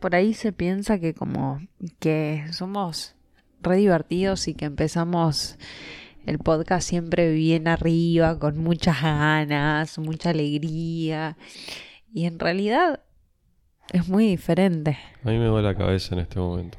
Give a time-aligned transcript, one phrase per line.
[0.00, 1.60] por ahí se piensa que como
[1.98, 3.14] que somos
[3.62, 5.58] re divertidos y que empezamos
[6.26, 11.36] el podcast siempre bien arriba, con muchas ganas, mucha alegría.
[12.12, 13.00] Y en realidad
[13.92, 14.98] es muy diferente.
[15.24, 16.78] A mí me duele la cabeza en este momento.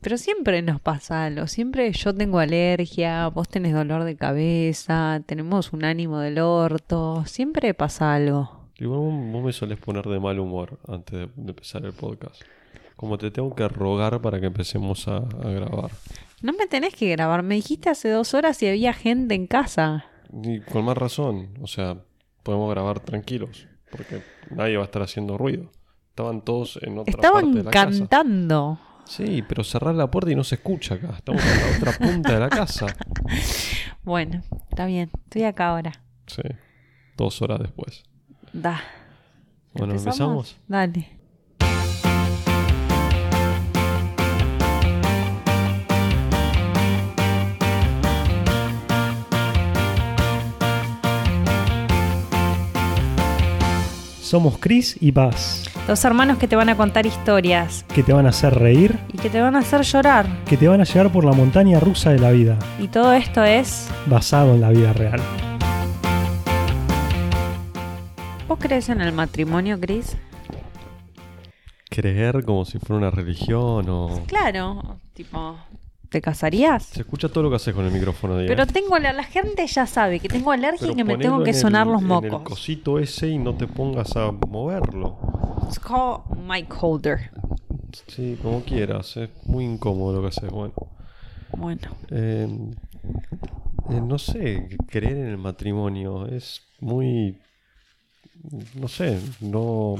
[0.00, 1.46] Pero siempre nos pasa algo.
[1.46, 7.24] Siempre yo tengo alergia, vos tenés dolor de cabeza, tenemos un ánimo del orto.
[7.26, 8.63] Siempre pasa algo.
[8.84, 12.42] Y vos, vos me solés poner de mal humor antes de, de empezar el podcast.
[12.96, 15.90] Como te tengo que rogar para que empecemos a, a grabar.
[16.42, 17.42] No me tenés que grabar.
[17.42, 20.04] Me dijiste hace dos horas si había gente en casa.
[20.42, 21.54] Y con más razón.
[21.62, 21.96] O sea,
[22.42, 23.66] podemos grabar tranquilos.
[23.90, 25.70] Porque nadie va a estar haciendo ruido.
[26.10, 27.88] Estaban todos en otra Estaban parte de la casa.
[28.00, 28.78] cantando.
[29.06, 31.14] Sí, pero cerrar la puerta y no se escucha acá.
[31.16, 32.86] Estamos en la otra punta de la casa.
[34.02, 35.10] Bueno, está bien.
[35.24, 35.92] Estoy acá ahora.
[36.26, 36.42] Sí,
[37.16, 38.04] dos horas después.
[38.54, 38.80] Da.
[39.72, 40.56] Bueno, ¿empezamos?
[40.68, 41.08] Dale.
[54.20, 58.26] Somos Chris y Paz, Dos hermanos que te van a contar historias que te van
[58.26, 60.26] a hacer reír, y que te van a hacer llorar.
[60.46, 63.42] que te van a llevar por la montaña rusa de la vida, Y todo esto
[63.44, 63.88] es...
[64.06, 65.20] basado en la vida real.
[68.54, 70.16] ¿Vos crees en el matrimonio, Chris?
[71.90, 74.22] Creer como si fuera una religión o...
[74.28, 75.56] Claro, tipo,
[76.08, 76.84] ¿te casarías?
[76.84, 78.36] Se escucha todo lo que haces con el micrófono.
[78.46, 81.42] Pero tengo la, la gente ya sabe que tengo alergia Pero y que me tengo
[81.42, 82.42] que el- sonar los En el mocos.
[82.44, 85.18] cosito ese y no te pongas a moverlo.
[85.66, 87.32] It's called mic holder.
[88.06, 89.16] Sí, como quieras.
[89.16, 90.48] Es muy incómodo lo que haces.
[90.48, 90.74] Bueno,
[91.56, 91.80] Bueno,
[92.12, 92.46] Eh,
[93.90, 97.40] eh, no sé, creer en el matrimonio es muy...
[98.74, 99.96] No sé, no...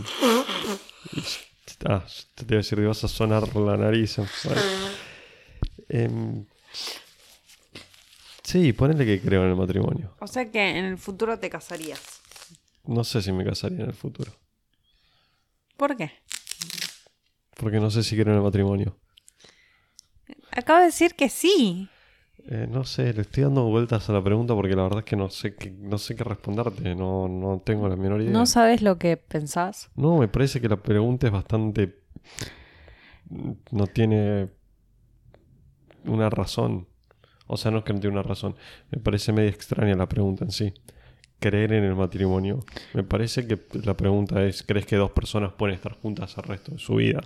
[1.87, 4.17] Ah, te iba a decir que vas a sonar la nariz.
[4.17, 4.61] Bueno.
[5.89, 6.47] Em,
[8.43, 10.17] sí, ponele que creo en el matrimonio.
[10.21, 12.01] o sea que en el futuro te casarías.
[12.85, 14.33] No sé si me casaría en el futuro.
[15.77, 16.13] ¿Por qué?
[17.57, 18.99] Porque no sé si creo en el matrimonio.
[20.51, 21.89] Acabo de decir que sí.
[22.47, 25.17] Eh, no sé, le estoy dando vueltas a la pregunta porque la verdad es que
[25.17, 26.95] no sé qué, no sé qué responderte.
[26.95, 28.33] No, no tengo la menor idea.
[28.33, 29.91] ¿No sabes lo que pensás?
[29.97, 32.03] No, me parece que la pregunta es bastante...
[33.71, 34.51] No tiene
[36.05, 36.87] una razón.
[37.47, 38.57] O sea, no es que no tiene una razón.
[38.91, 40.75] Me parece medio extraña la pregunta en sí.
[41.41, 42.61] Creer en el matrimonio.
[42.93, 46.73] Me parece que la pregunta es, ¿crees que dos personas pueden estar juntas el resto
[46.73, 47.21] de su vida?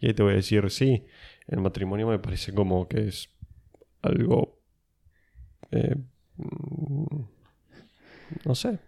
[0.00, 1.04] Y ahí te voy a decir, sí,
[1.46, 3.30] el matrimonio me parece como que es
[4.06, 4.58] algo...
[5.70, 5.96] eh,
[8.44, 8.78] no sé.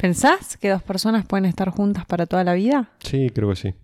[0.00, 2.90] ¿Pensás que dos personas pueden estar juntas para toda la vida?
[3.00, 3.74] Sí, creo que sí.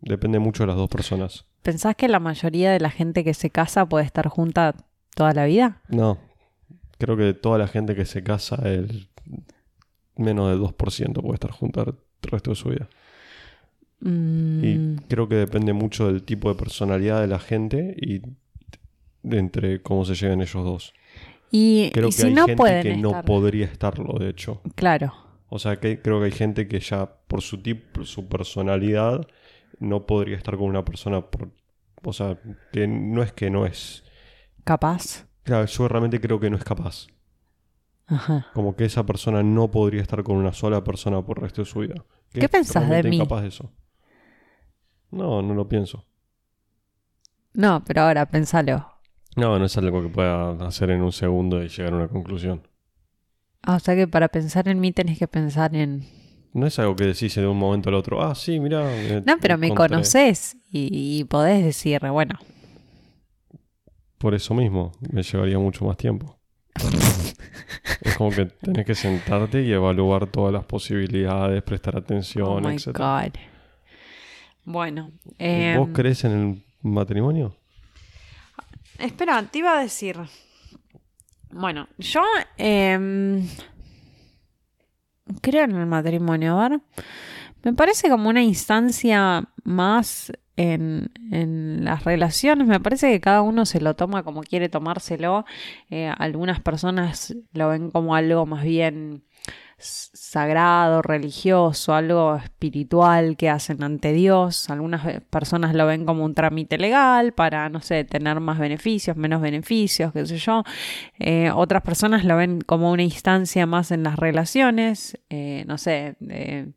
[0.00, 1.44] Depende mucho de las dos personas.
[1.62, 4.74] ¿Pensás que la mayoría de la gente que se casa puede estar junta
[5.14, 5.80] toda la vida?
[5.88, 6.18] No,
[6.98, 9.08] creo que de toda la gente que se casa, el
[10.16, 12.88] menos del 2% puede estar junta el resto de su vida.
[14.00, 18.22] Mm, Y creo que depende mucho del tipo de personalidad de la gente y
[19.24, 20.92] entre cómo se lleven ellos dos.
[21.50, 23.24] y, Creo y que si hay no gente pueden que no estar?
[23.24, 24.60] podría estarlo, de hecho.
[24.74, 25.12] Claro.
[25.48, 29.26] O sea, que creo que hay gente que ya por su tipo, su personalidad,
[29.78, 31.50] no podría estar con una persona por...
[32.04, 32.38] O sea,
[32.72, 34.02] que no es que no es...
[34.64, 35.26] Capaz.
[35.44, 37.08] Claro, yo realmente creo que no es capaz.
[38.06, 38.46] Ajá.
[38.54, 41.66] Como que esa persona no podría estar con una sola persona por el resto de
[41.66, 41.94] su vida.
[42.30, 43.16] Que ¿Qué pensás de mí?
[43.16, 43.72] incapaz de eso.
[45.10, 46.06] No, no lo pienso.
[47.54, 48.91] No, pero ahora pensalo.
[49.36, 52.66] No, no es algo que pueda hacer en un segundo y llegar a una conclusión.
[53.62, 56.04] Ah, o sea que para pensar en mí tenés que pensar en...
[56.52, 58.22] No es algo que decís de un momento al otro.
[58.22, 58.84] Ah, sí, mira.
[59.24, 62.38] No, pero me conoces y, y podés decir, bueno,
[64.18, 66.38] Por eso mismo, me llevaría mucho más tiempo.
[68.02, 72.74] es como que tenés que sentarte y evaluar todas las posibilidades, prestar oh atención, my
[72.74, 72.88] etc.
[72.88, 73.40] God.
[74.64, 77.56] Bueno, eh, ¿Vos crees en el matrimonio?
[79.02, 80.16] Espera, te iba a decir.
[81.50, 82.22] Bueno, yo
[82.56, 83.46] em,
[85.40, 86.80] creo en el matrimonio, a ver.
[87.62, 92.66] Me parece como una instancia más en, en las relaciones.
[92.66, 95.44] Me parece que cada uno se lo toma como quiere tomárselo.
[95.90, 99.24] Eh, algunas personas lo ven como algo más bien
[99.82, 104.70] sagrado, religioso, algo espiritual que hacen ante Dios.
[104.70, 109.16] Algunas ve- personas lo ven como un trámite legal para, no sé, tener más beneficios,
[109.16, 110.64] menos beneficios, qué sé yo.
[111.18, 116.16] Eh, otras personas lo ven como una instancia más en las relaciones, eh, no sé,
[116.20, 116.72] de,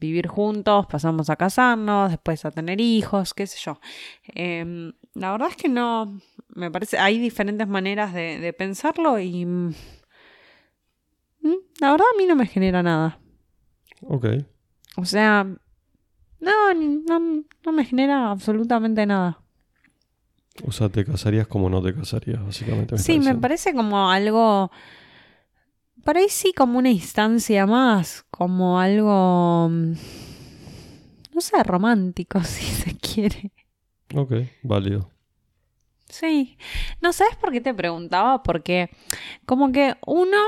[0.00, 3.80] vivir juntos, pasamos a casarnos, después a tener hijos, qué sé yo.
[4.34, 6.20] Em, la verdad es que no,
[6.54, 9.74] me parece, hay diferentes maneras de, de pensarlo y mm,
[11.80, 13.18] la verdad a mí no me genera nada.
[14.02, 14.26] Ok.
[14.96, 15.44] O sea,
[16.40, 19.40] no, no, no me genera absolutamente nada.
[20.64, 22.94] O sea, te casarías como no te casarías, básicamente.
[22.94, 24.70] me Sí, me parece como algo.
[26.04, 29.68] Por ahí sí, como una instancia más, como algo.
[29.70, 29.92] mm,
[31.34, 33.52] No sé, romántico, si se quiere.
[34.14, 34.32] Ok,
[34.62, 35.10] válido.
[36.08, 36.56] Sí.
[37.02, 38.90] No sabes por qué te preguntaba, porque
[39.44, 40.38] como que uno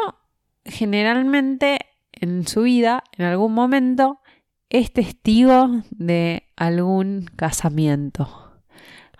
[0.64, 1.78] generalmente
[2.12, 4.20] en su vida, en algún momento,
[4.68, 8.50] es testigo de algún casamiento.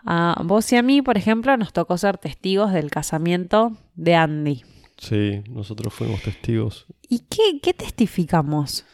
[0.04, 4.62] A vos y a mí, por ejemplo, nos tocó ser testigos del casamiento de Andy.
[4.96, 6.86] Sí, nosotros fuimos testigos.
[7.08, 8.84] ¿Y qué, qué testificamos?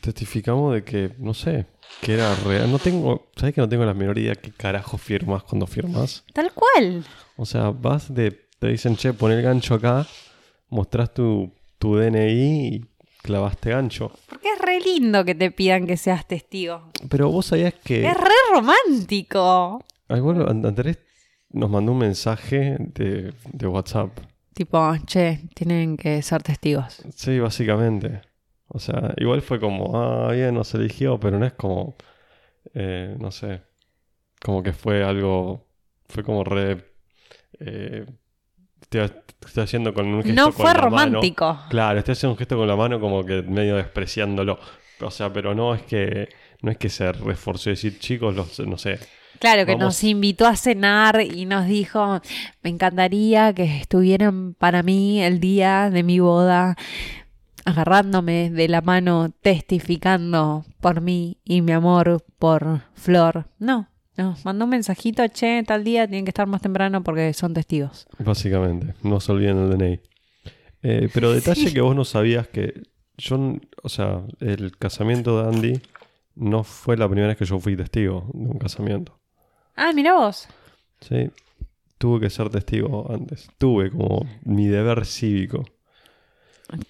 [0.00, 1.66] Testificamos de que, no sé,
[2.00, 2.70] que era real.
[2.70, 6.24] No tengo, ¿sabes que no tengo la menor idea qué carajo firmas cuando firmas?
[6.32, 7.04] Tal cual.
[7.36, 10.06] O sea, vas de, te dicen, che, pon el gancho acá,
[10.68, 12.84] mostrás tu, tu DNI y
[13.22, 14.12] clavaste gancho.
[14.28, 16.90] Porque es re lindo que te pidan que seas testigo.
[17.08, 18.06] Pero vos sabías que...
[18.06, 19.84] Es re romántico.
[20.08, 20.98] Ay, bueno, An- Andrés
[21.50, 24.10] nos mandó un mensaje de, de WhatsApp.
[24.54, 27.02] Tipo, che, tienen que ser testigos.
[27.16, 28.20] Sí, básicamente.
[28.68, 31.96] O sea, igual fue como, ah, bien, nos eligió, pero no es como,
[32.74, 33.62] eh, no sé,
[34.40, 35.66] como que fue algo,
[36.08, 36.84] fue como re,
[37.58, 38.06] eh,
[39.46, 40.90] estoy haciendo con un gesto No con fue la mano.
[41.12, 41.58] romántico.
[41.70, 44.58] Claro, estoy haciendo un gesto con la mano como que medio despreciándolo.
[45.00, 46.28] O sea, pero no es que,
[46.62, 48.98] no es que se reforzó decir, chicos, los, no sé,
[49.38, 49.84] Claro, que Vamos.
[49.86, 52.20] nos invitó a cenar y nos dijo,
[52.62, 56.76] me encantaría que estuvieran para mí el día de mi boda,
[57.64, 63.46] agarrándome de la mano, testificando por mí y mi amor por Flor.
[63.58, 67.54] No, nos mandó un mensajito, che, tal día tienen que estar más temprano porque son
[67.54, 68.06] testigos.
[68.18, 70.00] Básicamente, no se olviden el DNI.
[70.82, 71.72] Eh, pero detalle Sí.
[71.74, 72.82] que vos no sabías que
[73.16, 75.82] yo, o sea, el casamiento de Andy
[76.36, 79.18] no fue la primera vez que yo fui testigo de un casamiento.
[79.76, 80.48] Ah, mira vos.
[81.00, 81.30] Sí,
[81.98, 83.48] tuve que ser testigo antes.
[83.58, 85.64] Tuve como mi deber cívico.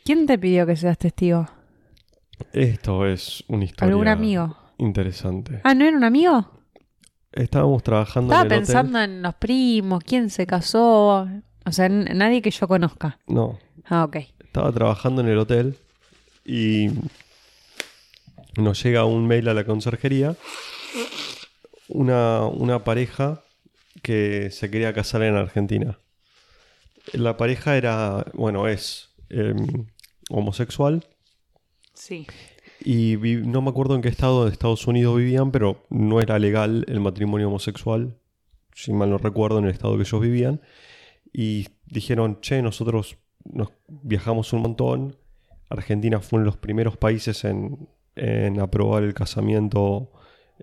[0.05, 1.49] ¿Quién te pidió que seas testigo?
[2.53, 4.57] Esto es una historia ¿Algún amigo?
[4.79, 5.61] interesante.
[5.65, 6.60] Ah, ¿no era un amigo?
[7.33, 11.29] Estábamos trabajando Estaba en el pensando en los primos, quién se casó.
[11.65, 13.19] O sea, nadie que yo conozca.
[13.27, 14.17] No, Ah, ok.
[14.43, 15.77] estaba trabajando en el hotel
[16.45, 16.89] y
[18.57, 20.35] nos llega un mail a la conserjería.
[21.89, 23.43] Una, una pareja
[24.03, 25.99] que se quería casar en Argentina.
[27.13, 29.87] La pareja era, bueno, es em,
[30.29, 31.05] homosexual
[31.95, 32.27] Sí.
[32.83, 36.85] Y no me acuerdo en qué estado de Estados Unidos vivían, pero no era legal
[36.89, 38.17] el matrimonio homosexual,
[38.75, 40.61] si mal no recuerdo, en el estado que ellos vivían.
[41.33, 45.17] Y dijeron, che, nosotros nos viajamos un montón.
[45.69, 47.89] Argentina fue uno de los primeros países en,
[48.61, 50.13] aprobar el casamiento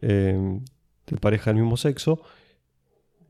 [0.02, 0.60] eh,
[1.06, 2.22] de pareja del mismo sexo.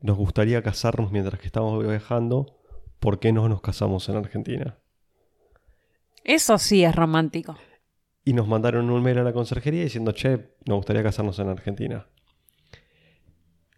[0.00, 2.58] Nos gustaría casarnos mientras que estamos viajando.
[3.00, 4.78] ¿Por qué no nos casamos en Argentina?
[6.24, 7.56] Eso sí es romántico.
[8.28, 12.06] Y nos mandaron un mail a la conserjería diciendo, che, nos gustaría casarnos en Argentina.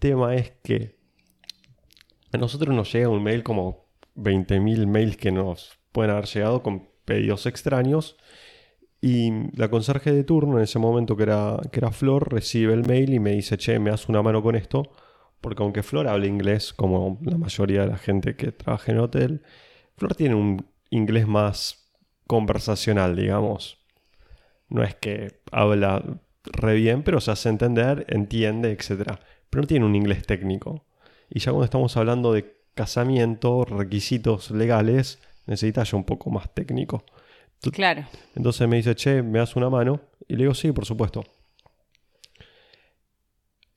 [0.00, 0.98] Tema es que
[2.32, 6.88] a nosotros nos llega un mail como 20.000 mails que nos pueden haber llegado con
[7.04, 8.16] pedidos extraños.
[9.00, 12.84] Y la conserje de turno en ese momento que era, que era Flor recibe el
[12.84, 14.90] mail y me dice, che, me das una mano con esto.
[15.40, 19.04] Porque aunque Flor habla inglés, como la mayoría de la gente que trabaja en el
[19.04, 19.42] hotel,
[19.96, 21.94] Flor tiene un inglés más
[22.26, 23.79] conversacional, digamos.
[24.70, 26.02] No es que habla
[26.44, 29.18] re bien, pero se hace entender, entiende, etc.
[29.50, 30.86] Pero no tiene un inglés técnico.
[31.28, 37.04] Y ya cuando estamos hablando de casamiento, requisitos legales, necesita ya un poco más técnico.
[37.72, 38.06] Claro.
[38.34, 40.00] Entonces me dice, che, ¿me das una mano?
[40.26, 41.24] Y le digo, sí, por supuesto.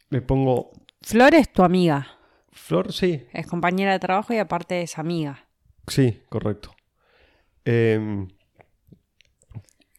[0.09, 0.71] Le pongo,
[1.03, 2.07] Flor es tu amiga.
[2.53, 5.47] Flor, sí, Es compañera de trabajo y aparte es amiga.
[5.87, 6.73] Sí, correcto.
[7.65, 8.29] Em,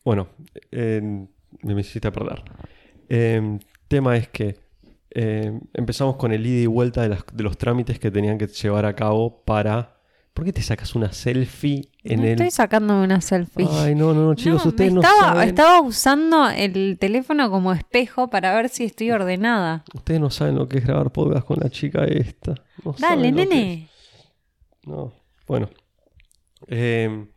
[0.04, 0.28] bueno,
[0.70, 1.26] em,
[1.62, 2.42] me hiciste perder.
[3.08, 3.58] Em,
[3.88, 4.56] tema es que
[5.10, 8.46] em, empezamos con el ida y vuelta de, las- de los trámites que tenían que
[8.48, 9.92] llevar a cabo para...
[10.32, 12.32] ¿Por qué te sacas una selfie en no el...
[12.32, 13.68] estoy sacándome una selfie.
[13.70, 15.48] Ay, no, no, no, chicos, No, ustedes me no saben...
[15.48, 19.84] estaba usando el teléfono como espejo para ver si estoy ordenada.
[19.94, 22.54] Ustedes no saben lo que es grabar podcast con la chica esta.
[22.84, 23.88] No Dale, nene.
[24.84, 25.12] No,
[25.46, 25.70] bueno.
[26.66, 27.28] Em,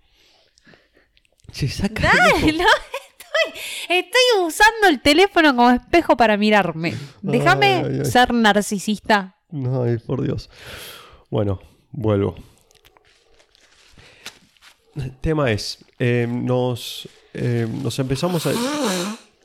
[1.51, 2.03] se saca...
[2.03, 3.25] Dale, no, esto
[3.89, 6.95] Estoy usando el teléfono como espejo para mirarme.
[7.21, 8.05] Déjame Ay, ay, ay.
[8.05, 9.35] ser narcisista.
[9.51, 10.49] Ay, por Dios.
[11.29, 11.59] Bueno,
[11.91, 12.35] vuelvo.
[14.95, 18.51] El tema es, eh, nos, eh, nos empezamos a...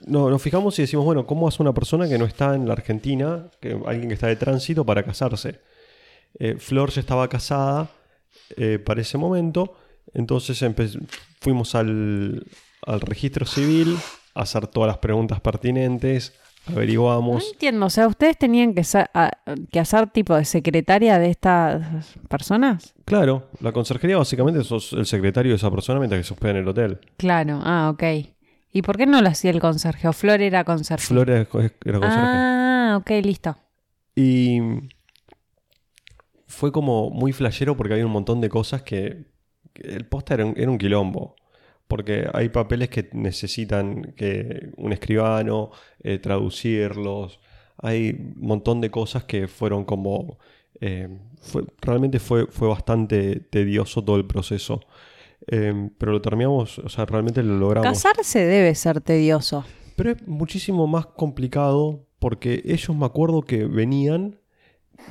[0.06, 2.72] No, nos fijamos y decimos, bueno, ¿cómo hace una persona que no está en la
[2.72, 5.60] Argentina, que, alguien que está de tránsito para casarse?
[6.38, 7.90] Eh, Flor ya estaba casada
[8.56, 9.76] eh, para ese momento,
[10.14, 10.62] entonces
[11.40, 12.44] fuimos al,
[12.86, 13.96] al registro civil
[14.34, 16.32] a hacer todas las preguntas pertinentes,
[16.68, 17.44] No averiguamos...
[17.52, 19.30] entiendo, o sea, ¿ustedes tenían que, sa- a-
[19.70, 22.94] que hacer tipo de secretaria de estas personas?
[23.04, 26.56] Claro, la conserjería básicamente sos el secretario de esa persona mientras que se hospeda en
[26.58, 27.00] el hotel.
[27.16, 28.02] Claro, ah, ok.
[28.74, 30.08] ¿Y por qué no lo hacía el conserje?
[30.08, 31.04] ¿O Flor era conserje?
[31.06, 31.40] Flor era,
[31.84, 32.30] era conserje.
[32.38, 33.54] Ah, ok, listo.
[34.16, 34.60] Y
[36.46, 39.24] fue como muy flashero porque había un montón de cosas que
[39.74, 41.36] el posta era un, era un quilombo.
[41.88, 45.70] Porque hay papeles que necesitan que un escribano
[46.02, 47.38] eh, traducirlos.
[47.76, 50.38] Hay un montón de cosas que fueron como...
[50.80, 51.08] eh,
[51.40, 54.80] fue, realmente fue, fue bastante tedioso todo el proceso.
[55.48, 57.88] Eh, pero lo terminamos, o sea, realmente lo logramos.
[57.88, 59.64] Casarse debe ser tedioso.
[59.96, 64.38] Pero es muchísimo más complicado porque ellos me acuerdo que venían,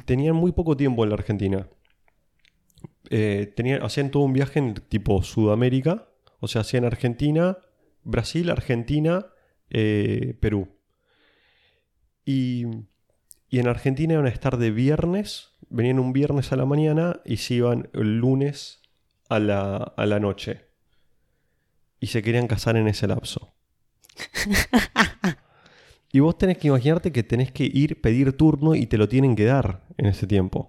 [0.05, 1.67] tenían muy poco tiempo en la Argentina.
[3.13, 6.07] Eh, tenían, hacían todo un viaje en tipo Sudamérica,
[6.39, 7.57] o sea, hacían Argentina,
[8.03, 9.27] Brasil, Argentina,
[9.69, 10.69] eh, Perú.
[12.23, 12.65] Y,
[13.49, 17.37] y en Argentina iban a estar de viernes, venían un viernes a la mañana y
[17.37, 18.81] se iban el lunes
[19.27, 20.67] a la, a la noche.
[21.99, 23.53] Y se querían casar en ese lapso.
[26.13, 29.35] Y vos tenés que imaginarte que tenés que ir, pedir turno y te lo tienen
[29.35, 30.67] que dar en ese tiempo.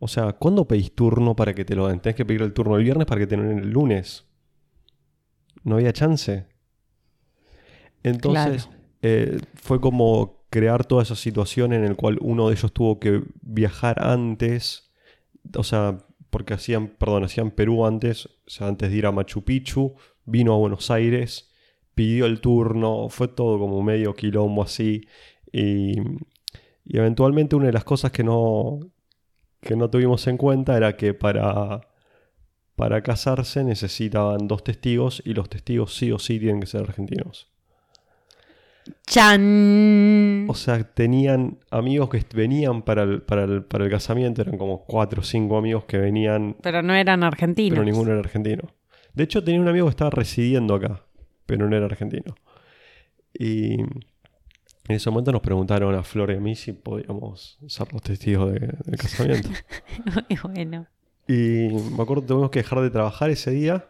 [0.00, 2.00] O sea, ¿cuándo pedís turno para que te lo den?
[2.00, 4.24] Tenés que pedir el turno el viernes para que te lo den el lunes.
[5.62, 6.46] No había chance.
[8.02, 8.80] Entonces, Claro.
[9.02, 13.22] eh, fue como crear toda esa situación en el cual uno de ellos tuvo que
[13.42, 14.90] viajar antes.
[15.56, 15.98] O sea,
[16.30, 20.54] porque hacían, perdón, hacían Perú antes, o sea, antes de ir a Machu Picchu, vino
[20.54, 21.52] a Buenos Aires,
[21.94, 25.02] pidió el turno, fue todo como medio quilombo así.
[25.52, 25.98] Y,
[26.84, 28.80] y eventualmente una de las cosas que no,
[29.60, 31.82] que no tuvimos en cuenta era que para,
[32.76, 37.48] para casarse necesitaban dos testigos y los testigos sí o sí tienen que ser argentinos.
[39.06, 40.46] ¡Chan!
[40.48, 44.84] O sea, tenían amigos que venían para el, para el, para el casamiento, eran como
[44.84, 47.74] cuatro o cinco amigos que venían, Pero no eran argentinos.
[47.78, 48.62] pero ninguno era argentino.
[49.12, 51.02] De hecho, tenía un amigo que estaba residiendo acá,
[51.46, 52.34] pero no era argentino.
[53.34, 53.76] Y
[54.88, 58.52] en ese momento nos preguntaron a Flor y a mí si podíamos ser los testigos
[58.52, 59.48] de- del casamiento.
[60.28, 60.86] Muy bueno.
[61.28, 63.86] Y me acuerdo que tuvimos que dejar de trabajar ese día.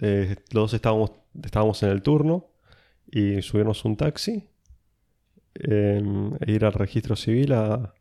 [0.00, 2.46] Eh, los dos estábamos, estábamos en el turno
[3.10, 4.48] y subirnos un taxi
[5.54, 6.02] eh,
[6.40, 7.94] e ir al registro civil a...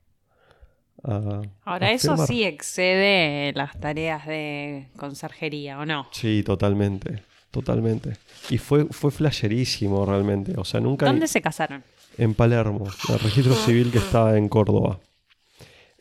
[1.03, 2.27] a- Ahora, a eso firmar.
[2.27, 6.07] sí excede las tareas de conserjería, ¿o no?
[6.11, 7.23] Sí, totalmente.
[7.53, 8.17] Totalmente.
[8.49, 10.55] Y fue, fue flasherísimo realmente.
[10.57, 11.05] O sea, nunca...
[11.05, 11.83] ¿Dónde se casaron?
[12.17, 14.99] En Palermo, el registro civil que está en Córdoba.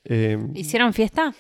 [0.05, 1.35] Eh, ¿Hicieron fiesta?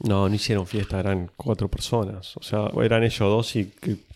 [0.00, 2.34] no, no hicieron fiesta, eran cuatro personas.
[2.38, 3.70] O sea, eran ellos dos y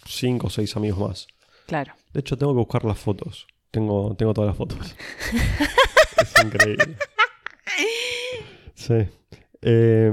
[0.07, 1.27] cinco o seis amigos más.
[1.67, 1.93] Claro.
[2.15, 3.47] De hecho, tengo que buscar las fotos.
[3.71, 4.79] Tengo, tengo todas las fotos.
[6.23, 6.97] es increíble.
[8.75, 9.07] Sí.
[9.61, 10.11] Eh,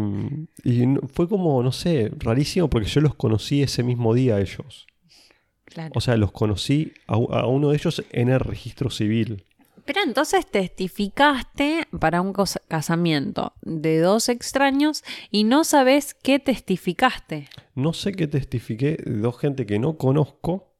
[0.66, 0.84] y
[1.14, 4.86] fue como, no sé, rarísimo porque yo los conocí ese mismo día a ellos.
[5.78, 5.92] Claro.
[5.96, 9.44] O sea, los conocí a, uno de ellos en el registro civil.
[9.86, 12.34] Pero entonces testificaste para un
[12.68, 17.48] casamiento de dos extraños y no sabes qué testificaste.
[17.76, 20.74] No sé qué testifiqué de dos gente que no conozco.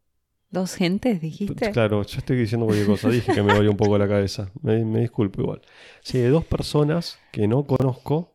[0.50, 1.72] ¿Dos gentes dijiste?
[1.72, 3.10] Claro, yo estoy diciendo cualquier cosa.
[3.10, 4.52] Dije que me dolió un poco la cabeza.
[4.62, 5.62] Me, me disculpo igual.
[6.02, 8.34] Sí, de dos personas que no conozco,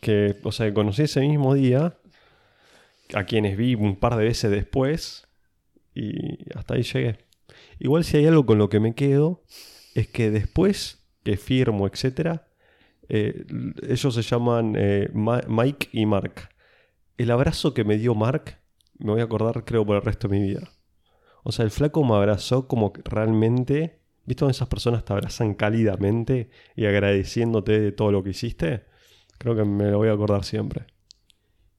[0.00, 1.96] que, o sea, que conocí ese mismo día,
[3.14, 5.25] a quienes vi un par de veces después,
[5.96, 7.18] y hasta ahí llegué.
[7.78, 9.42] Igual si hay algo con lo que me quedo,
[9.94, 12.46] es que después que firmo, etcétera,
[13.08, 13.46] eh,
[13.88, 16.50] ellos se llaman eh, Mike y Mark.
[17.16, 18.58] El abrazo que me dio Mark,
[18.98, 20.70] me voy a acordar creo por el resto de mi vida.
[21.42, 24.00] O sea, el flaco me abrazó como que realmente.
[24.24, 28.84] ¿Viste cuando esas personas te abrazan cálidamente y agradeciéndote de todo lo que hiciste?
[29.38, 30.86] Creo que me lo voy a acordar siempre.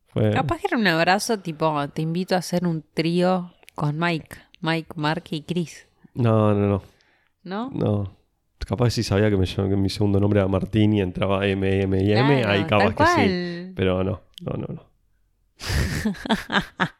[0.07, 0.31] Fue...
[0.31, 4.35] Capaz que era un abrazo tipo, te invito a hacer un trío con Mike.
[4.59, 5.87] Mike, Mark y Chris.
[6.15, 6.81] No, no, no.
[7.43, 7.69] ¿No?
[7.71, 8.17] No.
[8.65, 12.03] Capaz si sabía que, me que mi segundo nombre era Martín y entraba M, M
[12.03, 13.73] y M, Claro, ahí capaz que sí.
[13.75, 14.83] Pero no, no, no, no.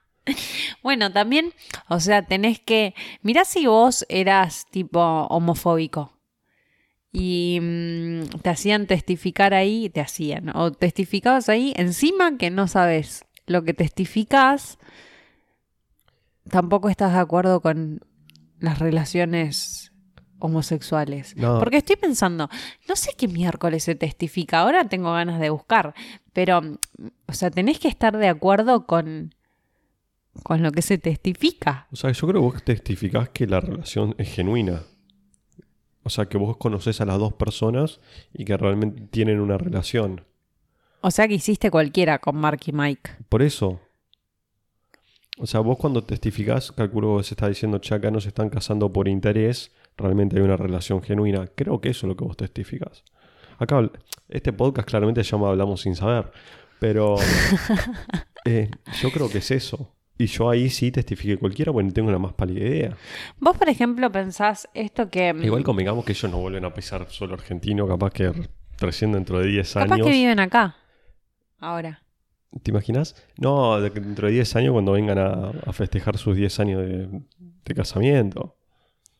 [0.83, 1.53] Bueno, también,
[1.87, 2.93] o sea, tenés que.
[3.21, 6.17] Mirá si vos eras tipo homofóbico
[7.13, 13.25] y mm, te hacían testificar ahí, te hacían, o testificabas ahí, encima que no sabes
[13.45, 14.77] lo que testificás,
[16.49, 18.01] tampoco estás de acuerdo con
[18.59, 19.91] las relaciones
[20.39, 21.35] homosexuales.
[21.35, 21.59] No.
[21.59, 22.49] Porque estoy pensando,
[22.87, 25.93] no sé qué miércoles se testifica, ahora tengo ganas de buscar,
[26.33, 26.61] pero,
[27.25, 29.33] o sea, tenés que estar de acuerdo con,
[30.43, 31.87] con lo que se testifica.
[31.91, 34.83] O sea, yo creo que vos testificás que la relación es genuina.
[36.03, 37.99] O sea, que vos conoces a las dos personas
[38.33, 40.23] y que realmente tienen una relación.
[41.01, 43.11] O sea que hiciste cualquiera con Mark y Mike.
[43.29, 43.81] Por eso.
[45.39, 48.49] O sea, vos cuando testificás, calculo que se está diciendo, che, acá no se están
[48.49, 51.47] casando por interés, realmente hay una relación genuina.
[51.55, 53.03] Creo que eso es lo que vos testificás.
[53.59, 53.89] Acá,
[54.29, 56.31] este podcast claramente se llama Hablamos sin saber,
[56.79, 57.15] pero
[58.45, 58.69] eh,
[59.01, 59.93] yo creo que es eso.
[60.19, 62.97] Y yo ahí sí testifiqué cualquiera, porque no tengo la más pálida idea.
[63.39, 65.31] Vos, por ejemplo, pensás esto que...
[65.33, 68.31] mm, Igual convengamos que ellos no vuelven a pisar solo argentino, capaz que
[68.79, 70.07] recién dentro de 10 Capaz años.
[70.07, 70.75] que viven acá.
[71.59, 72.01] Ahora.
[72.63, 73.15] ¿Te imaginas?
[73.37, 77.07] No, dentro de 10 años cuando vengan a, a festejar sus 10 años de,
[77.65, 78.55] de casamiento.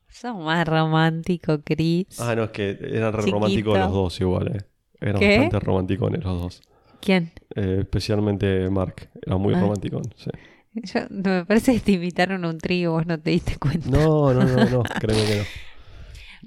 [0.10, 2.20] Sos más romántico, Chris.
[2.20, 4.62] Ah, no, es que eran re románticos los dos igual, eh.
[5.00, 5.28] Eran ¿Qué?
[5.38, 6.62] bastante romanticones los dos.
[7.02, 7.32] ¿Quién?
[7.56, 9.60] Eh, especialmente Mark, era muy Ah.
[9.62, 10.32] romanticón, sí.
[10.74, 13.90] Yo, me parece que te invitaron a un trío, vos no te diste cuenta.
[13.90, 15.44] No, no, no, no, créeme que no.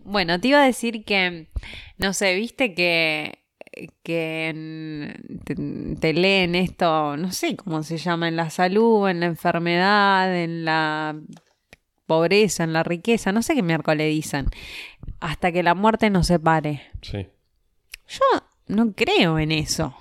[0.05, 1.49] Bueno, te iba a decir que,
[1.99, 3.39] no sé, viste que,
[4.03, 5.55] que en- te,
[6.01, 10.65] te leen esto, no sé cómo se llama, en la salud, en la enfermedad, en
[10.65, 11.19] la
[12.07, 14.47] pobreza, en la riqueza, no sé qué miércoles dicen,
[15.21, 16.83] hasta que la muerte nos separe.
[17.03, 17.29] Sí.
[18.09, 19.95] Yo no creo en eso.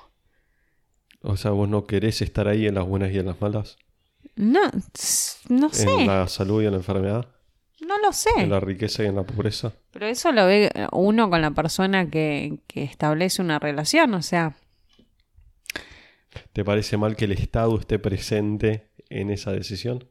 [1.21, 3.77] O sea, vos no querés estar ahí en las buenas y en las malas.
[4.35, 4.61] No,
[5.49, 7.27] no sé, En la salud y en la enfermedad.
[7.85, 8.29] No lo sé.
[8.37, 9.73] En la riqueza y en la pobreza.
[9.91, 14.55] Pero eso lo ve uno con la persona que, que establece una relación, o sea,
[16.53, 20.07] ¿Te parece mal que el Estado esté presente en esa decisión?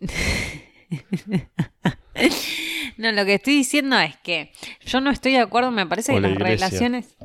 [2.96, 4.52] no, lo que estoy diciendo es que
[4.84, 6.66] yo no estoy de acuerdo, me parece O que la las iglesia.
[6.68, 7.16] relaciones...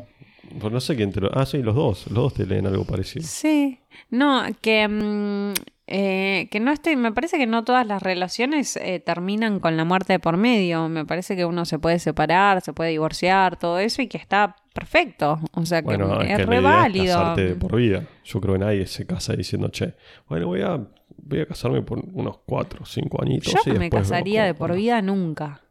[0.60, 1.38] Pues no sé quién te lo...
[1.38, 2.06] Ah, sí, los dos.
[2.08, 3.26] Los dos te leen algo parecido.
[3.28, 5.54] Sí, no, que, mm,
[5.90, 9.86] eh, que no estoy, me parece que no todas las relaciones eh, terminan con la
[9.86, 13.80] muerte de por medio, me parece que uno se puede separar, se puede divorciar, todo
[13.80, 17.16] eso y que está perfecto, o sea que Bueno, es es que re es válido.
[17.18, 18.04] casarte de por vida.
[18.26, 19.94] Yo creo que nadie se casa diciendo, che,
[20.28, 20.78] bueno, voy a,
[21.18, 23.54] voy a casarme por unos cuatro o cinco añitos.
[23.54, 24.78] Yo no me casaría de por cómo".
[24.78, 25.62] vida nunca.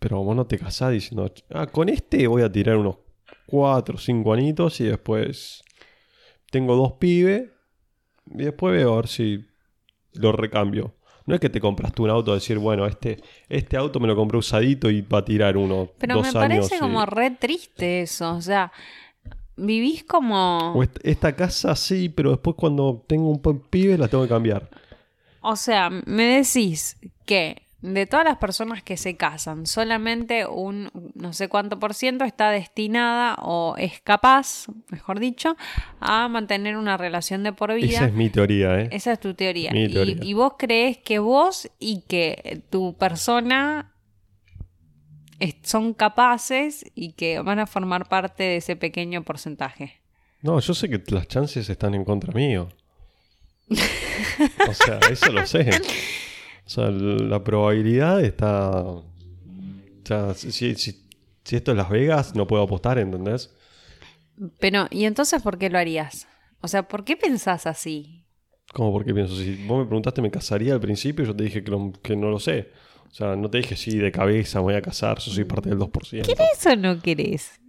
[0.00, 2.96] Pero vos no te casás diciendo, ah, con este voy a tirar unos
[3.46, 5.62] cuatro o cinco añitos y después
[6.50, 7.50] tengo dos pibes
[8.30, 9.44] y después veo a ver si
[10.14, 10.94] lo recambio.
[11.24, 14.08] No es que te compras tú un auto y decir, bueno, este, este auto me
[14.08, 16.68] lo compré usadito y va a tirar uno Pero dos me años.
[16.68, 18.72] parece y- como re triste eso, o sea,
[19.56, 20.74] vivís como...
[20.74, 24.68] O esta casa sí, pero después cuando tengo un pibe la tengo que cambiar.
[25.40, 31.32] O sea, me decís que de todas las personas que se casan, solamente un no
[31.32, 35.56] sé cuánto por ciento está destinada o es capaz, mejor dicho,
[36.00, 37.86] a mantener una relación de por vida.
[37.88, 38.88] Esa es mi teoría, ¿eh?
[38.92, 39.72] Esa es tu teoría.
[39.72, 40.16] Mi Y- teoría.
[40.22, 43.92] Y, vos crees que vos y que tu persona
[45.40, 50.00] es- son capaces y que van a formar parte de ese pequeño porcentaje.
[50.40, 52.68] No, yo sé que las chances están en contra mío.
[54.68, 55.68] O sea, eso lo sé.
[56.72, 58.70] O sea, la probabilidad está...
[58.80, 59.04] O
[60.04, 60.74] sea, si, si,
[61.44, 63.54] si esto es Las Vegas, no puedo apostar, ¿entendés?
[64.58, 66.26] Pero, ¿y entonces por qué lo harías?
[66.62, 68.24] O sea, ¿por qué pensás así?
[68.72, 68.90] ¿Cómo?
[68.90, 71.26] Porque pienso, si vos me preguntaste, ¿me casaría al principio?
[71.26, 72.70] Yo te dije que, lo- que no lo sé.
[73.10, 75.68] O sea, no te dije, sí, de cabeza me voy a casar, yo soy parte
[75.68, 76.22] del 2%.
[76.24, 77.60] ¿Querés o no querés?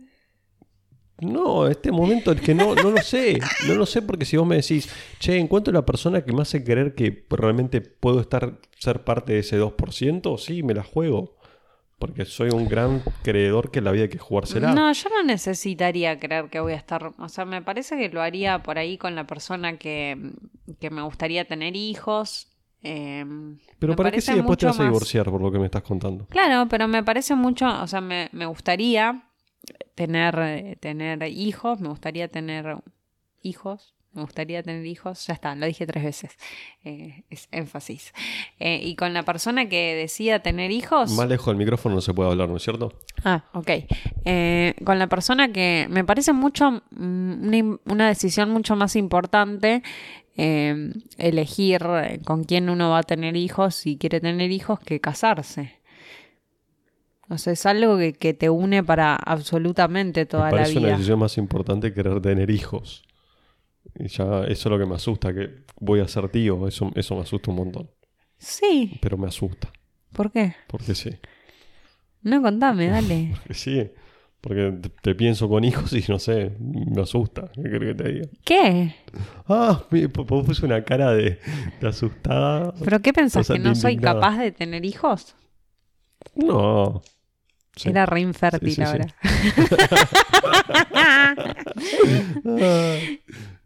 [1.25, 3.39] No, este momento es que no, no lo sé.
[3.67, 6.63] No lo sé porque si vos me decís, che, encuentro la persona que me hace
[6.63, 11.35] creer que realmente puedo estar, ser parte de ese 2%, sí, me la juego.
[11.99, 14.73] Porque soy un gran creedor que la vida hay que jugársela.
[14.73, 17.13] No, yo no necesitaría creer que voy a estar.
[17.17, 20.17] O sea, me parece que lo haría por ahí con la persona que,
[20.81, 22.47] que me gustaría tener hijos.
[22.81, 23.23] eh,
[23.79, 25.83] Pero ¿para qué si después te vas a más- divorciar por lo que me estás
[25.83, 26.25] contando?
[26.25, 27.67] Claro, pero me parece mucho.
[27.81, 29.23] O sea, me, me gustaría
[29.95, 31.79] tener, eh, tener hijos.
[31.79, 32.77] Me gustaría tener
[33.41, 33.93] hijos.
[34.13, 36.37] me gustaría tener hijos, ya está, lo dije tres veces,
[36.83, 38.13] eh, es énfasis.
[38.59, 41.11] Eh, y con la persona que decida tener hijos...
[41.13, 42.93] Más lejos del micrófono no se puede hablar, ¿no es cierto?
[43.23, 43.69] Ah, ok.
[44.25, 49.81] Eh, con la persona que me parece mucho mm, una, una decisión mucho más importante
[50.35, 51.81] eh, elegir
[52.25, 55.82] con quién uno va a tener hijos si quiere tener hijos que casarse.
[57.33, 60.87] O sea, es algo que, que te une para absolutamente toda me la parece una
[60.87, 60.97] vida.
[60.97, 63.03] decisión más importante querer tener hijos.
[63.99, 67.15] Y ya eso es lo que me asusta, que voy a ser tío, eso, eso
[67.15, 67.89] me asusta un montón.
[68.37, 69.71] Sí, Pero me asusta,
[70.13, 70.55] ¿por qué?
[70.67, 71.11] porque sí.
[72.21, 73.31] No, contame, dale.
[73.35, 73.91] Porque sí,
[74.39, 77.49] porque te, te pienso con hijos y no sé, me asusta.
[77.53, 78.27] ¿Qué que te diga?
[78.45, 78.95] ¿Qué?
[79.47, 81.39] Ah, po- puse una cara de,
[81.79, 82.73] de asustada.
[82.83, 83.41] ¿Pero qué pensás?
[83.41, 85.35] O sea, ¿Que no soy capaz de tener hijos?
[86.35, 87.01] No.
[87.75, 87.89] Sí.
[87.89, 88.81] Era re infértil Sí, sí, sí.
[88.83, 89.07] ahora.
[90.93, 91.35] Ah,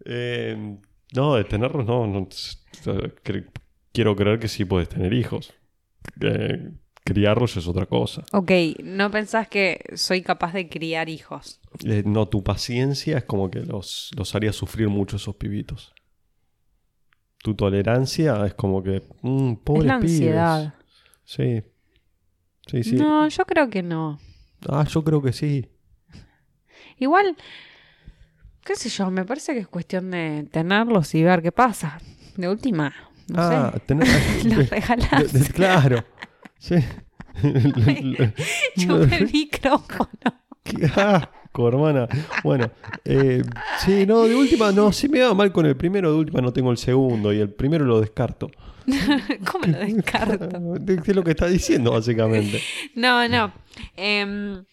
[0.06, 0.78] eh,
[1.14, 2.08] no, de tenerlos no.
[2.08, 3.50] no, cre-
[3.92, 5.54] quiero creer que sí puedes tener hijos.
[6.22, 6.72] Eh,
[7.04, 8.24] criarlos es otra cosa.
[8.34, 8.52] Ok,
[8.84, 11.60] ¿no pensás que soy capaz de criar hijos?
[11.84, 15.94] Eh, no, tu paciencia es como que los, los haría sufrir mucho esos pibitos.
[17.44, 19.04] Tu tolerancia es como que.
[19.22, 20.74] Mm, es pobres la ansiedad.
[20.74, 20.88] pibes.
[21.64, 21.64] Sí.
[22.68, 22.96] Sí, sí.
[22.96, 24.20] No, yo creo que no.
[24.70, 25.68] Ah, yo creo que sí.
[27.00, 27.36] Igual,
[28.64, 32.00] qué sé yo, me parece que es cuestión de tenerlos y ver qué pasa.
[32.36, 32.94] De última,
[33.30, 33.80] no ah, sé.
[33.82, 34.08] tener-
[34.46, 35.32] Los regalás.
[35.34, 36.04] de- de- claro.
[36.60, 36.76] Sí.
[37.44, 40.10] El micrófono.
[40.64, 40.90] Qué
[41.58, 42.08] asco, hermana.
[42.44, 42.70] Bueno,
[43.04, 43.42] eh,
[43.84, 46.54] sí, no, de última, no, si me va mal con el primero, de última no
[46.54, 48.50] tengo el segundo y el primero lo descarto.
[49.52, 50.48] ¿Cómo lo descarto?
[50.80, 52.62] De- de lo que está diciendo, básicamente.
[52.96, 53.52] No, no.
[53.96, 54.64] Em,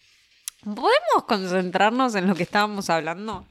[0.63, 3.45] ¿Podemos concentrarnos en lo que estábamos hablando?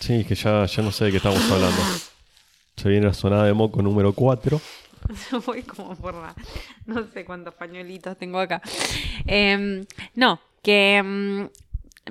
[0.00, 1.80] Sí, que ya, ya no sé de qué estamos hablando.
[2.76, 4.60] Se viene la sonada de moco número 4.
[5.46, 6.34] Voy como por la...
[6.86, 8.62] No sé cuántos pañuelitos tengo acá.
[9.26, 11.48] Em, no, que em,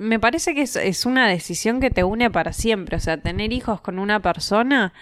[0.00, 2.96] me parece que es, es una decisión que te une para siempre.
[2.96, 4.92] O sea, tener hijos con una persona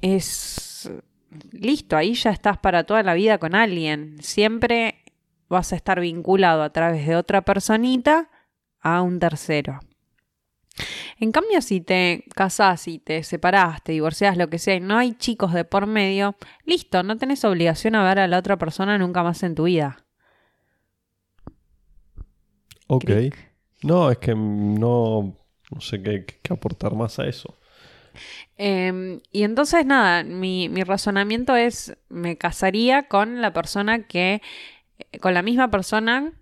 [0.00, 0.90] es...
[1.52, 4.16] Listo, ahí ya estás para toda la vida con alguien.
[4.20, 5.02] Siempre
[5.48, 8.28] vas a estar vinculado a través de otra personita
[8.80, 9.80] a un tercero.
[11.18, 14.98] En cambio, si te casás y te separás, te divorciás, lo que sea, y no
[14.98, 18.98] hay chicos de por medio, listo, no tenés obligación a ver a la otra persona
[18.98, 20.04] nunca más en tu vida.
[22.88, 23.10] Ok.
[23.82, 25.36] No, es que no,
[25.70, 27.58] no sé qué, aportar más a eso.
[28.58, 34.42] Eh, y entonces, nada, mi, mi razonamiento es, me casaría con la persona que,
[35.20, 36.32] con la misma persona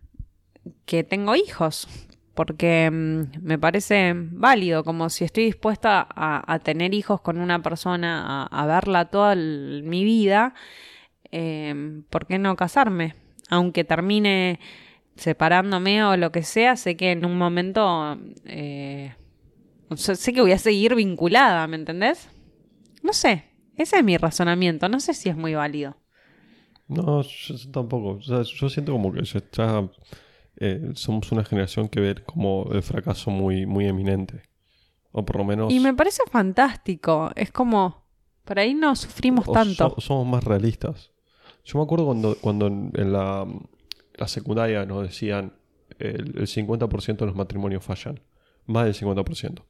[0.85, 1.89] que tengo hijos,
[2.35, 8.45] porque mm, me parece válido, como si estoy dispuesta a, tener hijos con una persona,
[8.45, 10.55] a, verla toda mi vida,
[11.33, 13.15] eh, ¿por qué no casarme?
[13.49, 14.61] Aunque termine
[15.21, 18.19] separándome o lo que sea, sé que en un momento...
[18.45, 19.15] eh,
[19.95, 22.29] sé que voy a seguir vinculada, ¿me entendés?
[23.03, 23.45] No sé,
[23.77, 25.97] ese es mi razonamiento, no sé si es muy válido.
[26.89, 28.19] No, yo tampoco.
[28.19, 29.89] O sea, yo siento como que ya
[30.57, 34.43] eh, somos una generación que ve como el fracaso muy, muy eminente.
[35.13, 35.73] O por lo menos...
[35.73, 38.05] Y me parece fantástico, es como,
[38.45, 39.91] por ahí no sufrimos tanto.
[39.91, 41.13] so- somos más realistas.
[41.65, 43.47] Yo me acuerdo cuando, cuando en, en la,
[44.21, 45.55] la secundaria nos decían
[45.99, 48.21] el, el 50% de los matrimonios fallan.
[48.67, 49.65] Más del 50%.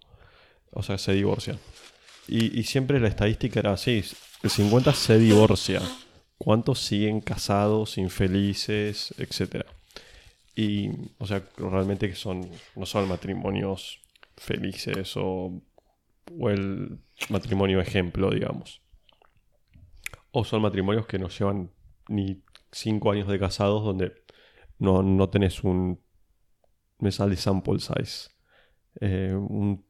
[0.72, 1.58] O sea, se divorcian.
[2.26, 4.04] Y, y siempre la estadística era así.
[4.42, 5.80] El 50% se divorcia.
[6.36, 9.66] ¿Cuántos siguen casados, infelices, etcétera?
[10.56, 14.00] Y, o sea, realmente que son, no son matrimonios
[14.36, 15.62] felices o,
[16.38, 18.82] o el matrimonio ejemplo, digamos.
[20.32, 21.70] O son matrimonios que no llevan
[22.08, 24.12] ni cinco años de casados donde
[24.80, 26.00] no, no tenés un...
[26.98, 28.30] Me sale sample size.
[29.00, 29.84] eh, un,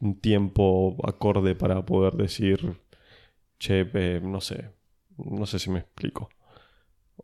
[0.00, 2.80] un tiempo acorde para poder decir,
[3.58, 4.70] che, eh, no sé,
[5.18, 6.28] no sé si me explico.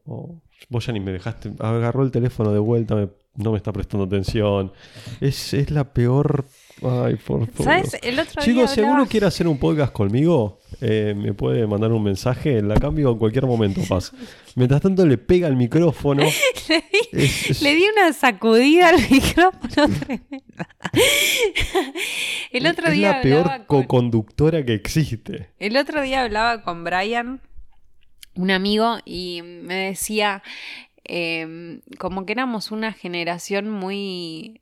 [0.04, 3.72] O, vos ya ni me dejaste, agarró el teléfono de vuelta, me- no me está
[3.72, 4.72] prestando atención.
[5.20, 6.46] Es, es la peor...
[6.82, 7.64] Ay, por favor.
[7.64, 7.98] ¿Sabes?
[8.02, 11.66] El otro día Chicos, si hablaba- alguno quiere hacer un podcast conmigo, eh, me puede
[11.66, 14.12] mandar un mensaje, la cambio en cualquier momento, paz.
[14.56, 16.22] Mientras tanto le pega el micrófono.
[16.68, 20.68] le, di, Es- es- le di una sacudida al micrófono tremenda.
[22.52, 25.50] el otro es día la peor hablaba con- co-conductora que existe.
[25.58, 27.40] El otro día hablaba con Brian,
[28.36, 30.42] un amigo, y me decía
[31.04, 34.60] eh, como que éramos una generación muy...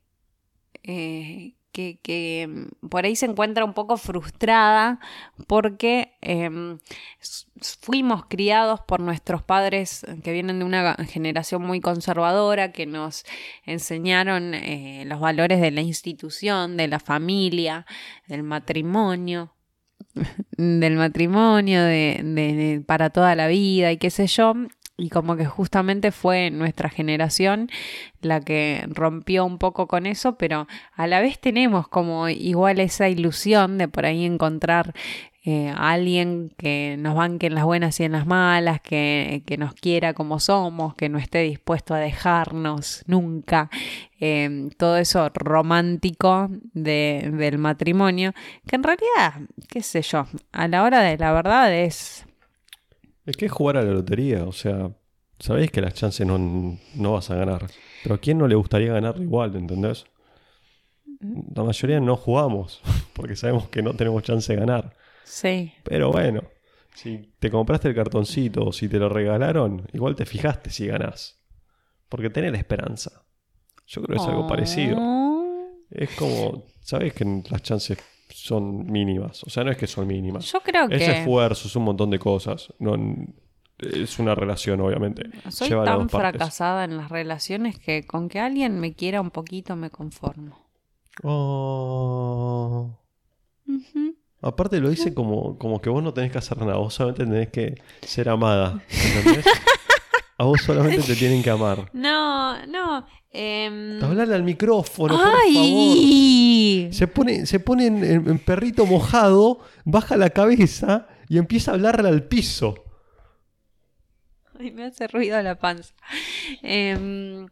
[0.83, 4.99] eh, que, que, mm, por ahí se encuentra un poco frustrada
[5.47, 6.79] porque em,
[7.81, 13.23] fuimos criados por nuestros padres que vienen de una generación muy conservadora, que nos
[13.65, 17.85] enseñaron eh, los valores de la institución, de la familia,
[18.27, 19.53] del matrimonio
[20.57, 24.53] del matrimonio, de- de- para toda la vida y qué sé yo.
[24.99, 27.69] Y como que justamente fue nuestra generación
[28.21, 33.07] la que rompió un poco con eso, pero a la vez tenemos como igual esa
[33.07, 34.93] ilusión de por ahí encontrar
[35.45, 39.57] eh, a alguien que nos banque en las buenas y en las malas, que, que
[39.57, 43.69] nos quiera como somos, que no esté dispuesto a dejarnos nunca.
[44.19, 48.33] Eh, todo eso romántico de- del matrimonio,
[48.67, 52.25] que en realidad, qué sé yo, a la hora de la verdad es...
[53.29, 54.91] Es que es jugar a la lotería, o sea,
[55.37, 56.39] sabéis que las chances no,
[56.95, 57.67] no vas a ganar.
[58.01, 60.07] Pero a quién no le gustaría ganar igual, ¿entendés?
[61.53, 62.81] La mayoría no jugamos,
[63.13, 64.95] porque sabemos que no tenemos chance de ganar.
[65.25, 65.71] Sí.
[65.83, 66.41] Pero bueno,
[66.95, 71.39] si te compraste el cartoncito o si te lo regalaron, igual te fijaste si ganás.
[72.09, 73.27] Porque tenés la esperanza.
[73.85, 74.97] Yo creo que es algo parecido.
[74.99, 75.69] Oh.
[75.91, 79.43] Es como, sabes que las chances son mínimas.
[79.43, 80.51] O sea, no es que son mínimas.
[80.51, 82.73] Yo creo Es que esfuerzo, es un montón de cosas.
[82.79, 82.95] No,
[83.79, 85.29] es una relación, obviamente.
[85.49, 89.75] soy Lleva tan fracasada en las relaciones que con que alguien me quiera un poquito
[89.75, 90.59] me conformo.
[91.23, 92.97] Oh.
[94.41, 97.49] Aparte lo dice como, como que vos no tenés que hacer nada, vos solamente tenés
[97.49, 98.81] que ser amada.
[99.17, 99.45] ¿Entendés?
[100.39, 101.89] A vos solamente te tienen que amar.
[101.93, 103.05] No, no.
[103.29, 106.93] em, Hablarle al micrófono, por favor.
[106.93, 112.09] Se pone, se pone en, en- perrito mojado, baja la cabeza y empieza a hablarle
[112.09, 112.75] al piso.
[114.59, 115.93] Ay, me hace ruido la panza.
[116.63, 117.47] Em,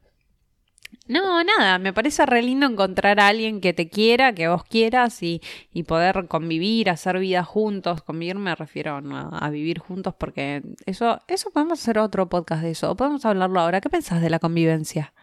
[1.08, 5.22] no, nada, me parece re lindo encontrar a alguien que te quiera, que vos quieras
[5.24, 5.41] y,
[5.72, 8.02] y poder convivir, hacer vida juntos.
[8.02, 12.72] Convivir me refiero no, a vivir juntos porque eso, eso podemos hacer otro podcast de
[12.72, 12.91] eso.
[12.91, 13.82] O podemos hablarlo ahora.
[13.82, 15.13] ¿Qué pensás de la convivencia?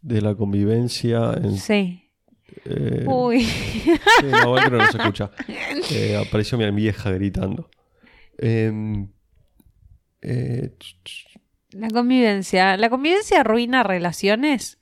[0.00, 1.56] De la convivencia en...
[1.56, 2.10] Sí.
[2.64, 3.42] eh, Uy.
[3.44, 5.30] sí, no, igual creo que no se escucha.
[5.90, 7.68] Eh, apareció mi vieja gritando.
[8.38, 9.10] Em,
[10.22, 10.74] eh,
[11.72, 12.76] La convivencia.
[12.76, 14.78] ¿La convivencia arruina relaciones?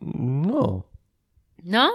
[0.00, 0.86] No,
[1.62, 1.90] ¿No?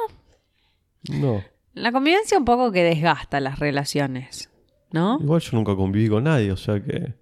[1.10, 1.44] no.
[1.74, 4.50] La convivencia un poco que desgasta las relaciones.
[4.92, 5.18] ¿No?
[5.22, 7.14] Igual yo nunca conviví con nadie, o sea que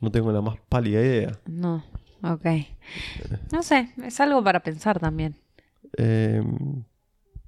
[0.00, 1.38] no tengo la más pálida idea.
[1.46, 1.84] No,
[2.24, 2.46] ok.
[3.52, 5.36] No sé, es algo para pensar también.
[5.98, 6.42] Eh,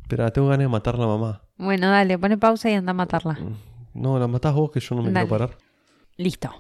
[0.02, 1.42] espera, tengo ganas de matar a la mamá.
[1.56, 3.38] Bueno, dale, pone pausa y anda a matarla.
[3.94, 5.26] No, la matás vos que yo no me Dale.
[5.26, 5.58] quiero parar.
[6.16, 6.50] Listo.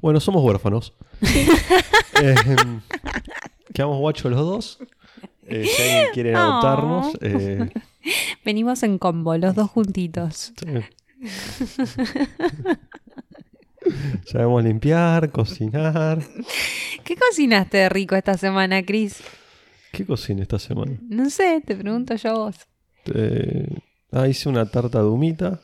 [0.00, 0.94] Bueno, somos huérfanos.
[2.24, 2.34] Eh,
[3.74, 4.78] quedamos guachos los dos.
[5.52, 6.38] Eh, si alguien quiere Oh.
[6.38, 7.70] adoptarnos, eh,
[8.44, 10.52] Venimos en combo, los dos juntitos.
[10.58, 10.66] sí.
[14.26, 16.22] sabemos limpiar, cocinar.
[17.04, 19.22] ¿Qué cocinaste de rico esta semana, Cris?
[19.92, 20.96] ¿Qué cociné esta semana?
[21.08, 22.56] No sé, te pregunto yo a vos.
[23.14, 23.66] Eh,
[24.12, 25.60] ah, hice una tarta de humita,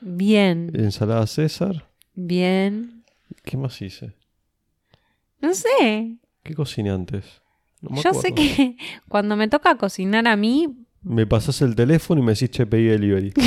[0.00, 1.88] Bien, ensalada César.
[2.14, 3.04] bien.
[3.44, 4.14] ¿Qué más hice?
[5.40, 6.16] No sé.
[6.42, 7.24] ¿Qué cociné antes?
[7.80, 8.76] No me Yo sé que
[9.08, 10.68] cuando me toca cocinar a mí,
[11.02, 13.32] Me pasás el teléfono y me decís, che, pedí delivery.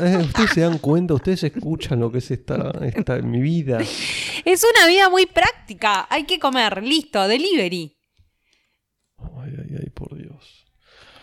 [0.00, 3.80] Eh, ustedes se dan cuenta, ustedes escuchan lo que es esta, esta mi vida.
[3.80, 6.06] es una vida muy práctica.
[6.08, 7.94] Hay que comer, listo, delivery.
[9.18, 9.73] Ay, ay.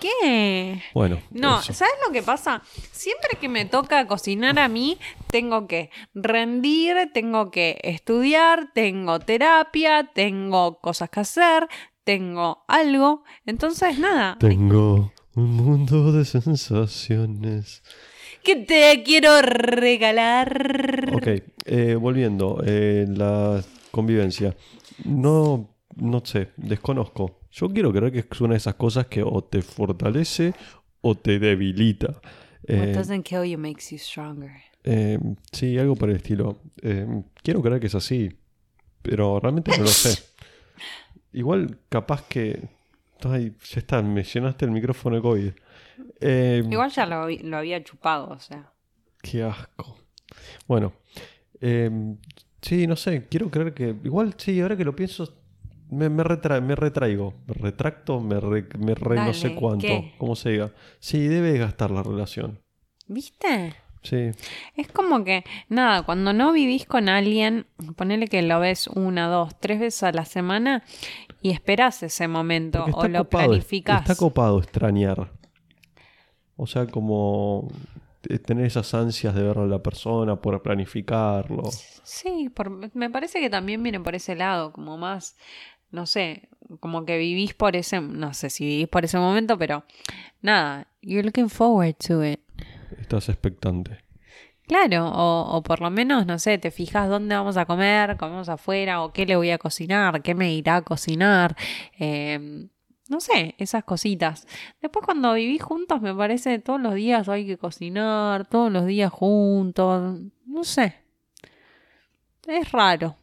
[0.01, 0.81] ¿Qué?
[0.95, 1.73] Bueno, No, eso.
[1.73, 2.63] ¿sabes lo que pasa?
[2.91, 10.09] Siempre que me toca cocinar a mí, tengo que rendir, tengo que estudiar, tengo terapia,
[10.13, 11.67] tengo cosas que hacer,
[12.03, 13.23] tengo algo.
[13.45, 17.83] Entonces, nada, Tengo un mundo de sensaciones.
[18.43, 21.11] ¿qué te quiero regalar?
[21.13, 21.27] Ok,
[21.65, 23.61] eh, volviendo, eh, la
[23.91, 24.55] convivencia.
[25.05, 27.40] No, no sé, desconozco.
[27.51, 30.53] Yo quiero creer que es una de esas cosas que o te fortalece
[31.01, 32.07] o te debilita.
[32.07, 32.21] What
[32.67, 34.51] Eh, doesn't kill you makes you stronger.
[34.83, 35.19] Eh,
[35.51, 36.61] sí, algo por el estilo.
[36.81, 38.31] Eh, quiero creer que es así,
[39.01, 40.23] pero realmente no lo sé.
[41.33, 42.67] Igual, capaz que.
[43.23, 45.51] Ay, ya está, me llenaste el micrófono de COVID.
[46.19, 48.71] Eh, Igual ya lo, lo había chupado, o sea.
[49.21, 49.99] Qué asco.
[50.67, 50.93] Bueno,
[52.61, 53.95] sí, no sé, quiero creer que.
[54.03, 55.40] Igual, sí, ahora que lo pienso,
[55.91, 57.33] me, me, retra- me retraigo.
[57.47, 59.85] Me retracto, me, re- me re- no sé cuánto.
[59.85, 60.13] ¿qué?
[60.17, 60.71] ¿Cómo se diga?
[60.99, 62.59] Sí, debe gastar la relación.
[63.07, 63.75] ¿Viste?
[64.03, 64.31] Sí.
[64.75, 69.59] Es como que, nada, cuando no vivís con alguien, ponele que lo ves una, dos,
[69.59, 70.83] tres veces a la semana
[71.43, 74.01] y esperás ese momento o lo copado, planificás.
[74.01, 75.31] Está copado extrañar.
[76.55, 77.67] O sea, como
[78.29, 81.63] eh, tener esas ansias de ver a la persona, por planificarlo.
[82.03, 85.35] Sí, por- me parece que también viene por ese lado, como más,
[85.91, 86.49] no sé,
[86.79, 89.83] como que vivís por ese, no sé si vivís por ese momento, pero
[90.41, 92.39] nada, you're looking forward to it.
[92.99, 93.99] Estás expectante.
[94.67, 98.47] Claro, o, o por lo menos, no sé, te fijas dónde vamos a comer, comemos
[98.47, 101.57] afuera, o qué le voy a cocinar, qué me irá a cocinar,
[101.99, 102.69] eh,
[103.09, 104.47] no sé, esas cositas.
[104.81, 109.11] Después cuando vivís juntos, me parece todos los días hay que cocinar, todos los días
[109.11, 110.95] juntos, no sé.
[112.47, 113.17] Es raro.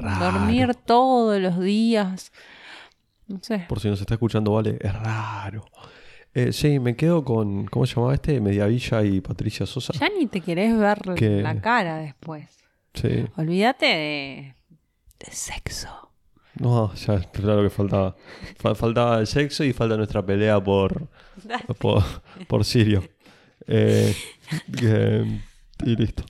[0.00, 2.32] Dormir todos los días.
[3.28, 3.64] No sé.
[3.68, 5.64] Por si nos está escuchando, vale, es raro.
[6.34, 7.66] Eh, sí, me quedo con.
[7.66, 8.40] ¿Cómo se llamaba este?
[8.40, 9.92] Mediavilla y Patricia Sosa.
[9.94, 12.48] Ya ni te querés ver Que- la cara después.
[12.94, 13.24] Sí.
[13.36, 14.54] Olvídate de,
[15.18, 15.88] de sexo.
[16.58, 18.16] No, ya lo que faltaba.
[18.58, 21.08] Fa- faltaba el sexo y falta nuestra pelea por.
[21.78, 22.02] por,
[22.46, 23.02] por Sirio.
[23.66, 24.14] Eh,
[24.78, 25.40] que-
[25.84, 26.22] y listo.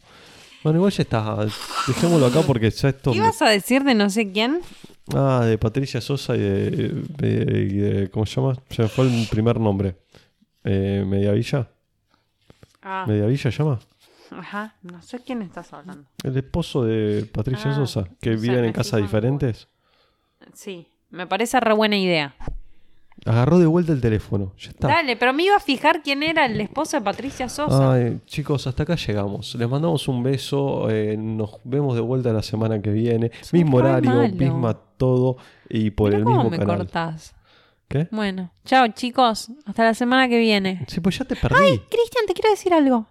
[0.66, 1.46] Bueno, igual ya está.
[1.86, 3.12] Dejémoslo acá porque ya esto.
[3.12, 4.62] ¿Qué me- ibas a decir de no sé quién?
[5.14, 8.56] Ah, de Patricia Sosa y de, de- y de- ¿Cómo se llama?
[8.70, 9.94] Se me fue el primer nombre.
[10.64, 11.70] Eh, Mediavilla.
[12.82, 13.78] Ah, ¿Mediavilla llama?
[14.32, 16.08] ajá, no sé quién estás hablando.
[16.24, 19.68] El esposo de Patricia Ah, Sosa, que viven me en casas fijo en diferentes.
[20.52, 22.34] Sí, me parece re buena idea.
[23.26, 24.52] Agarró de vuelta el teléfono.
[24.58, 24.88] Ya está.
[24.88, 27.92] Dale, pero me iba a fijar quién era el esposo de Patricia Sosa.
[27.94, 29.54] Ay, chicos, hasta acá llegamos.
[29.56, 30.88] Les mandamos un beso.
[30.90, 33.32] eh, nos vemos de vuelta la semana que viene.
[33.52, 34.34] Mismo re horario, malo.
[34.34, 35.36] misma todo.
[35.68, 36.76] Y por Mirá el cómo mismo me canal.
[36.78, 37.34] cortás.
[37.88, 38.08] ¿Qué?
[38.10, 40.84] Bueno, chao chicos, hasta la semana que viene.
[40.88, 41.56] Sí, pues ya te perdí.
[41.58, 43.06] Ay, Cristian, te quiero decir algo.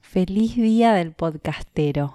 [0.00, 2.14] Feliz día del podcastero,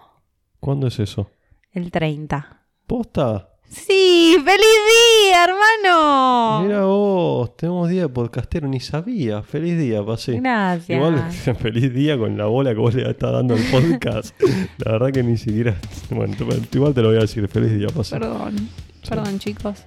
[0.59, 1.29] ¿Cuándo es eso?
[1.71, 2.61] el 30.
[2.85, 3.49] ¿Posta?
[3.69, 4.77] Sí, feliz
[5.25, 6.61] día, hermano.
[6.63, 9.43] Mira vos, tenemos día de podcastero, ni sabía.
[9.43, 10.39] Feliz día, pasé.
[10.39, 10.97] Gracias.
[10.97, 14.33] Igual, feliz día con la bola que vos le estás dando al podcast.
[14.77, 15.75] la verdad que ni siquiera.
[16.09, 16.35] Bueno,
[16.71, 17.47] igual te lo voy a decir.
[17.49, 18.17] Feliz día, pasé.
[18.17, 18.69] Perdón,
[19.07, 19.79] perdón chicos.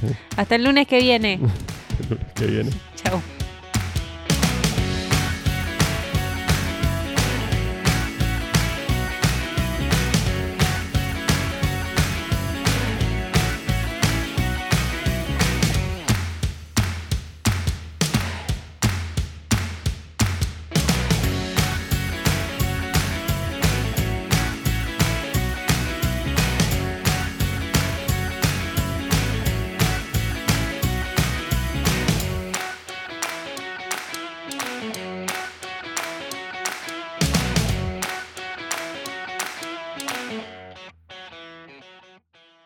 [0.00, 1.34] Sí, Hasta el lunes que viene.
[2.00, 2.70] el lunes que viene.
[2.96, 3.20] Chao.